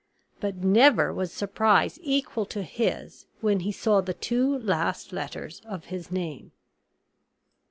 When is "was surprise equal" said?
1.13-2.47